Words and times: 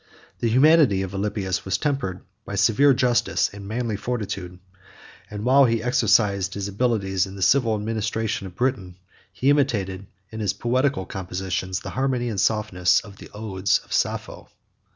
75 0.39 0.39
The 0.39 0.49
humanity 0.49 1.01
of 1.03 1.13
Alypius 1.13 1.63
was 1.63 1.77
tempered 1.77 2.21
by 2.43 2.55
severe 2.55 2.91
justice 2.91 3.51
and 3.53 3.67
manly 3.67 3.95
fortitude; 3.95 4.57
and 5.29 5.45
while 5.45 5.65
he 5.65 5.83
exercised 5.83 6.55
his 6.55 6.67
abilities 6.67 7.27
in 7.27 7.35
the 7.35 7.43
civil 7.43 7.75
administration 7.75 8.47
of 8.47 8.55
Britain, 8.55 8.95
he 9.31 9.51
imitated, 9.51 10.07
in 10.31 10.39
his 10.39 10.53
poetical 10.53 11.05
compositions, 11.05 11.81
the 11.81 11.91
harmony 11.91 12.29
and 12.29 12.39
softness 12.41 12.99
of 13.01 13.17
the 13.17 13.29
odes 13.35 13.77
of 13.85 13.93
Sappho. 13.93 14.49